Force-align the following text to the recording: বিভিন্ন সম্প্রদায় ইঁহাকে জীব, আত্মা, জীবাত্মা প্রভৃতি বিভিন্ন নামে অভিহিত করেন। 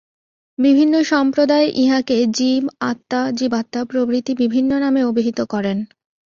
বিভিন্ন 0.59 0.93
সম্প্রদায় 1.03 1.67
ইঁহাকে 1.75 2.17
জীব, 2.31 2.63
আত্মা, 2.81 3.21
জীবাত্মা 3.31 3.81
প্রভৃতি 3.85 4.33
বিভিন্ন 4.35 4.71
নামে 4.79 5.01
অভিহিত 5.03 5.39
করেন। 5.49 5.77